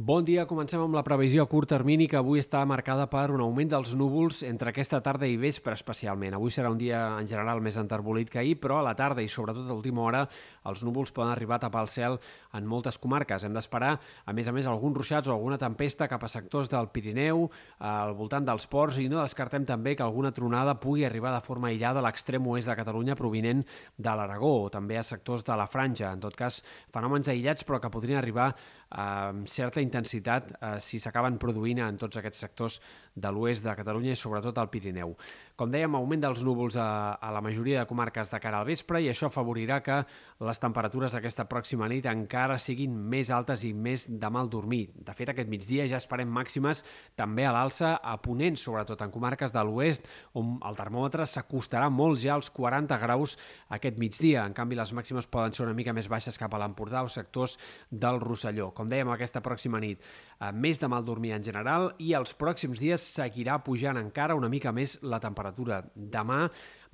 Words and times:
Bon 0.00 0.24
dia, 0.24 0.46
comencem 0.48 0.80
amb 0.80 0.94
la 0.96 1.02
previsió 1.04 1.42
a 1.44 1.48
curt 1.50 1.68
termini 1.68 2.06
que 2.08 2.16
avui 2.16 2.40
està 2.40 2.62
marcada 2.64 3.04
per 3.12 3.26
un 3.34 3.42
augment 3.44 3.68
dels 3.68 3.90
núvols 4.00 4.38
entre 4.48 4.70
aquesta 4.70 5.02
tarda 5.04 5.28
i 5.28 5.34
vespre 5.36 5.74
especialment. 5.76 6.32
Avui 6.38 6.48
serà 6.54 6.70
un 6.72 6.78
dia 6.80 7.02
en 7.20 7.26
general 7.28 7.60
més 7.60 7.76
enterbolit 7.76 8.30
que 8.32 8.38
ahir, 8.40 8.54
però 8.62 8.78
a 8.80 8.86
la 8.86 8.94
tarda 8.96 9.20
i 9.20 9.28
sobretot 9.28 9.66
a 9.66 9.74
l'última 9.74 10.00
hora 10.00 10.22
els 10.70 10.80
núvols 10.88 11.12
poden 11.12 11.34
arribar 11.34 11.58
a 11.58 11.64
tapar 11.66 11.82
el 11.84 11.90
cel 11.92 12.16
en 12.56 12.70
moltes 12.70 12.96
comarques. 12.96 13.44
Hem 13.44 13.52
d'esperar, 13.52 13.90
a 14.00 14.32
més 14.32 14.48
a 14.48 14.56
més, 14.56 14.70
alguns 14.72 14.96
ruixats 14.96 15.28
o 15.28 15.34
alguna 15.34 15.60
tempesta 15.60 16.08
cap 16.08 16.24
a 16.24 16.32
sectors 16.32 16.72
del 16.72 16.88
Pirineu, 16.88 17.50
al 17.84 18.14
voltant 18.16 18.48
dels 18.48 18.64
ports, 18.72 19.02
i 19.04 19.06
no 19.12 19.20
descartem 19.20 19.68
també 19.68 19.98
que 19.98 20.06
alguna 20.06 20.32
tronada 20.32 20.78
pugui 20.80 21.04
arribar 21.04 21.34
de 21.36 21.44
forma 21.44 21.68
aïllada 21.68 22.00
a 22.00 22.06
l'extrem 22.08 22.48
oest 22.48 22.72
de 22.72 22.78
Catalunya 22.80 23.18
provinent 23.20 23.66
de 23.98 24.16
l'Aragó 24.16 24.56
o 24.62 24.72
també 24.72 24.96
a 24.96 25.04
sectors 25.04 25.44
de 25.44 25.60
la 25.60 25.68
Franja. 25.68 26.08
En 26.08 26.24
tot 26.24 26.40
cas, 26.40 26.62
fenòmens 26.88 27.28
aïllats 27.28 27.68
però 27.68 27.84
que 27.84 27.92
podrien 27.92 28.24
arribar 28.24 28.54
amb 28.90 29.46
certa 29.46 29.80
intensitat 29.80 30.50
eh, 30.56 30.72
si 30.82 30.98
s'acaben 30.98 31.38
produint 31.38 31.78
en 31.84 31.98
tots 32.00 32.18
aquests 32.18 32.42
sectors 32.46 32.80
de 33.14 33.30
l'oest 33.30 33.62
de 33.62 33.74
Catalunya 33.78 34.16
i 34.16 34.18
sobretot 34.18 34.58
al 34.58 34.70
Pirineu. 34.70 35.14
Com 35.60 35.68
dèiem, 35.68 35.92
augment 35.92 36.22
dels 36.22 36.40
núvols 36.40 36.72
a, 36.80 37.18
a 37.20 37.28
la 37.36 37.42
majoria 37.44 37.82
de 37.82 37.88
comarques 37.88 38.30
de 38.32 38.38
cara 38.40 38.62
al 38.62 38.64
vespre 38.64 39.02
i 39.04 39.10
això 39.10 39.28
afavorirà 39.28 39.82
que 39.84 39.98
les 40.40 40.60
temperatures 40.62 41.12
d'aquesta 41.12 41.44
pròxima 41.50 41.84
nit 41.92 42.06
encara 42.08 42.54
siguin 42.56 42.94
més 43.12 43.28
altes 43.28 43.66
i 43.68 43.74
més 43.76 44.06
de 44.08 44.30
mal 44.32 44.48
dormir. 44.48 44.86
De 44.96 45.12
fet, 45.12 45.28
aquest 45.28 45.50
migdia 45.52 45.84
ja 45.90 45.98
esperem 46.00 46.32
màximes 46.32 46.80
també 47.12 47.44
a 47.44 47.52
l'alça, 47.52 47.90
a 48.00 48.14
Ponent, 48.24 48.56
sobretot 48.56 49.04
en 49.04 49.12
comarques 49.12 49.52
de 49.52 49.64
l'oest, 49.68 50.08
on 50.32 50.54
el 50.64 50.78
termòmetre 50.80 51.26
s'acostarà 51.28 51.92
molt 51.92 52.22
ja 52.24 52.38
als 52.38 52.48
40 52.56 52.96
graus 53.04 53.36
aquest 53.68 54.00
migdia. 54.00 54.46
En 54.48 54.56
canvi, 54.56 54.80
les 54.80 54.94
màximes 54.96 55.28
poden 55.28 55.52
ser 55.52 55.66
una 55.66 55.76
mica 55.76 55.92
més 55.92 56.08
baixes 56.08 56.40
cap 56.40 56.56
a 56.56 56.62
l'Empordà 56.64 57.04
o 57.04 57.12
sectors 57.12 57.58
del 57.92 58.22
Rosselló. 58.24 58.70
Com 58.72 58.88
dèiem, 58.88 59.12
aquesta 59.12 59.44
pròxima 59.44 59.84
nit, 59.84 60.00
eh, 60.40 60.52
més 60.56 60.80
de 60.80 60.88
mal 60.88 61.04
dormir 61.04 61.36
en 61.36 61.44
general 61.44 61.90
i 62.00 62.14
els 62.16 62.32
pròxims 62.32 62.80
dies 62.80 63.04
seguirà 63.20 63.60
pujant 63.60 64.00
encara 64.00 64.40
una 64.40 64.48
mica 64.48 64.72
més 64.72 64.96
la 65.02 65.20
temperatura. 65.20 65.49
Demà, 65.94 66.46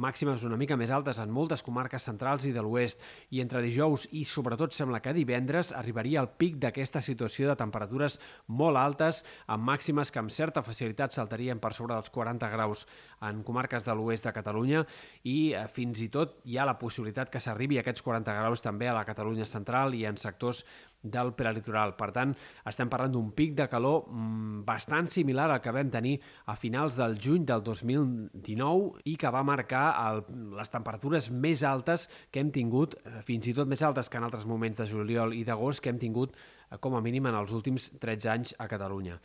màximes 0.02 0.42
una 0.44 0.58
mica 0.60 0.76
més 0.76 0.90
altes 0.92 1.18
en 1.22 1.32
moltes 1.32 1.62
comarques 1.64 2.04
centrals 2.08 2.44
i 2.48 2.52
de 2.52 2.62
l'oest. 2.64 3.02
I 3.32 3.40
entre 3.40 3.62
dijous 3.64 4.06
i 4.12 4.24
sobretot 4.28 4.74
sembla 4.76 5.00
que 5.04 5.14
divendres 5.16 5.72
arribaria 5.76 6.20
al 6.20 6.30
pic 6.36 6.58
d'aquesta 6.62 7.00
situació 7.00 7.48
de 7.48 7.56
temperatures 7.56 8.18
molt 8.48 8.80
altes 8.80 9.22
amb 9.46 9.64
màximes 9.68 10.12
que 10.12 10.20
amb 10.20 10.34
certa 10.34 10.64
facilitat 10.66 11.16
saltarien 11.16 11.60
per 11.60 11.72
sobre 11.76 11.94
dels 11.94 12.12
40 12.12 12.50
graus 12.52 12.86
en 13.24 13.42
comarques 13.46 13.86
de 13.86 13.94
l'oest 13.96 14.28
de 14.28 14.34
Catalunya. 14.36 14.84
I 15.24 15.54
eh, 15.54 15.64
fins 15.72 16.02
i 16.04 16.10
tot 16.12 16.40
hi 16.44 16.58
ha 16.58 16.68
la 16.68 16.78
possibilitat 16.78 17.32
que 17.32 17.40
s'arribi 17.40 17.80
a 17.80 17.84
aquests 17.84 18.04
40 18.04 18.36
graus 18.40 18.64
també 18.64 18.90
a 18.90 18.96
la 18.96 19.06
Catalunya 19.08 19.48
central 19.48 19.96
i 19.96 20.04
en 20.04 20.20
sectors 20.20 20.64
del 21.12 21.32
prelitoral. 21.38 21.94
Per 21.98 22.10
tant, 22.14 22.34
estem 22.68 22.90
parlant 22.92 23.14
d'un 23.14 23.30
pic 23.36 23.54
de 23.58 23.68
calor 23.72 24.04
mmm, 24.08 24.62
bastant 24.66 25.10
similar 25.12 25.48
al 25.50 25.62
que 25.64 25.74
vam 25.74 25.90
tenir 25.92 26.16
a 26.46 26.56
finals 26.58 26.98
del 27.00 27.18
juny 27.22 27.46
del 27.48 27.64
2019 27.66 29.02
i 29.12 29.16
que 29.20 29.32
va 29.32 29.44
marcar 29.46 29.86
el, 30.06 30.22
les 30.58 30.72
temperatures 30.72 31.30
més 31.30 31.64
altes 31.66 32.08
que 32.30 32.42
hem 32.42 32.52
tingut, 32.54 32.98
eh, 33.04 33.20
fins 33.26 33.48
i 33.50 33.56
tot 33.56 33.68
més 33.68 33.82
altes 33.86 34.10
que 34.10 34.20
en 34.20 34.28
altres 34.28 34.46
moments 34.46 34.82
de 34.82 34.88
juliol 34.90 35.34
i 35.36 35.44
d'agost 35.46 35.82
que 35.82 35.92
hem 35.92 36.00
tingut 36.02 36.36
eh, 36.36 36.78
com 36.78 36.96
a 36.96 37.04
mínim 37.04 37.28
en 37.30 37.38
els 37.38 37.52
últims 37.56 37.92
13 38.00 38.32
anys 38.32 38.56
a 38.58 38.68
Catalunya. 38.70 39.20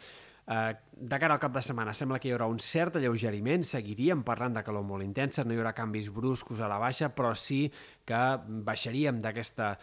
Eh, 0.47 0.75
de 0.91 1.17
cara 1.19 1.35
al 1.37 1.39
cap 1.39 1.53
de 1.53 1.61
setmana 1.61 1.93
sembla 1.95 2.17
que 2.19 2.27
hi 2.27 2.33
haurà 2.33 2.47
un 2.49 2.59
cert 2.59 2.97
alleugeriment, 2.97 3.63
seguiríem 3.67 4.23
parlant 4.27 4.57
de 4.57 4.63
calor 4.65 4.83
molt 4.83 5.05
intensa, 5.05 5.45
no 5.45 5.53
hi 5.53 5.61
haurà 5.61 5.71
canvis 5.77 6.09
bruscos 6.11 6.59
a 6.59 6.69
la 6.71 6.79
baixa, 6.81 7.11
però 7.15 7.31
sí 7.37 7.67
que 8.05 8.21
baixaríem 8.67 9.21
d'aquesta 9.21 9.75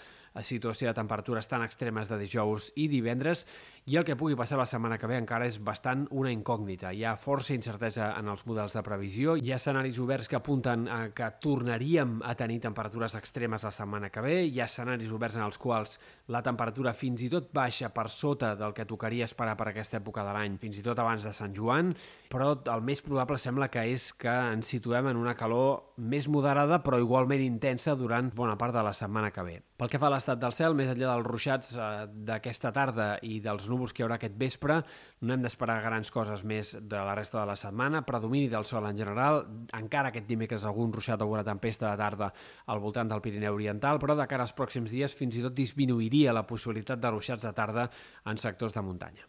situació 0.42 0.89
de 0.89 0.97
temperatures 0.98 1.48
tan 1.50 1.64
extremes 1.64 2.11
de 2.11 2.19
dijous 2.20 2.70
i 2.77 2.89
divendres 2.89 3.47
i 3.89 3.97
el 3.97 4.05
que 4.05 4.19
pugui 4.20 4.36
passar 4.36 4.58
la 4.61 4.67
setmana 4.69 4.98
que 5.00 5.08
ve 5.08 5.17
encara 5.17 5.47
és 5.48 5.56
bastant 5.64 6.03
una 6.12 6.28
incògnita. 6.28 6.91
Hi 6.92 7.06
ha 7.08 7.14
força 7.17 7.55
incertesa 7.55 8.11
en 8.19 8.27
els 8.28 8.42
models 8.44 8.75
de 8.77 8.83
previsió, 8.84 9.36
hi 9.41 9.55
ha 9.55 9.56
escenaris 9.56 9.97
oberts 10.05 10.28
que 10.28 10.36
apunten 10.36 10.84
a 10.92 10.98
que 11.17 11.31
tornaríem 11.41 12.19
a 12.21 12.34
tenir 12.37 12.59
temperatures 12.66 13.16
extremes 13.16 13.65
la 13.65 13.72
setmana 13.72 14.10
que 14.12 14.21
ve, 14.21 14.34
hi 14.44 14.60
ha 14.60 14.66
escenaris 14.69 15.15
oberts 15.16 15.38
en 15.41 15.47
els 15.47 15.56
quals 15.62 15.97
la 16.28 16.43
temperatura 16.44 16.93
fins 16.93 17.25
i 17.25 17.31
tot 17.32 17.49
baixa 17.56 17.88
per 17.94 18.10
sota 18.12 18.53
del 18.60 18.75
que 18.76 18.84
tocaria 18.84 19.25
esperar 19.25 19.56
per 19.56 19.71
aquesta 19.71 20.03
època 20.03 20.26
de 20.26 20.37
l'any, 20.37 20.60
fins 20.60 20.82
i 20.82 20.84
tot 20.84 21.00
abans 21.00 21.25
de 21.25 21.32
Sant 21.32 21.56
Joan, 21.56 21.94
però 22.28 22.53
el 22.69 22.84
més 22.84 23.00
probable 23.00 23.41
sembla 23.41 23.70
que 23.72 23.87
és 23.88 24.10
que 24.12 24.37
ens 24.53 24.69
situem 24.69 25.09
en 25.09 25.16
una 25.16 25.32
calor 25.32 25.94
més 25.97 26.28
moderada 26.28 26.82
però 26.84 27.00
igualment 27.00 27.41
intensa 27.41 27.97
durant 27.97 28.28
bona 28.37 28.60
part 28.60 28.76
de 28.76 28.84
la 28.84 28.93
setmana 28.93 29.32
que 29.32 29.49
ve. 29.49 29.56
Pel 29.78 29.88
que 29.88 29.99
fa 30.03 30.09
a 30.10 30.12
l'estat 30.12 30.41
del 30.43 30.53
cel, 30.53 30.75
més 30.75 30.88
enllà 30.91 31.12
dels 31.15 31.26
ruixats 31.26 31.72
eh, 31.72 32.05
d'aquesta 32.28 32.72
tarda 32.75 33.12
i 33.22 33.38
dels 33.41 33.65
núvols 33.70 33.78
núvols 33.78 33.94
que 33.94 34.03
hi 34.03 34.06
haurà 34.06 34.19
aquest 34.19 34.34
vespre. 34.41 34.81
No 35.22 35.34
hem 35.34 35.47
d'esperar 35.47 35.78
grans 35.84 36.11
coses 36.11 36.43
més 36.43 36.75
de 36.75 36.99
la 37.06 37.15
resta 37.15 37.39
de 37.39 37.47
la 37.53 37.56
setmana. 37.56 38.03
Predomini 38.06 38.50
del 38.50 38.66
sol 38.66 38.91
en 38.91 38.99
general. 38.99 39.44
Encara 39.78 40.11
aquest 40.11 40.27
dimecres 40.27 40.66
algun 40.66 40.93
ruixat 40.93 41.22
o 41.22 41.28
alguna 41.28 41.47
tempesta 41.47 41.93
de 41.93 42.03
tarda 42.03 42.33
al 42.67 42.83
voltant 42.83 43.09
del 43.09 43.22
Pirineu 43.22 43.55
Oriental, 43.55 44.03
però 44.03 44.19
de 44.19 44.27
cara 44.27 44.47
als 44.47 44.56
pròxims 44.59 44.91
dies 44.91 45.15
fins 45.15 45.38
i 45.38 45.47
tot 45.47 45.55
disminuiria 45.55 46.34
la 46.34 46.47
possibilitat 46.47 47.00
de 47.00 47.15
ruixats 47.15 47.47
de 47.47 47.55
tarda 47.55 47.91
en 48.27 48.43
sectors 48.43 48.75
de 48.75 48.83
muntanya. 48.83 49.28